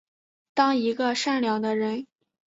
[0.55, 2.07] 当一个善良的人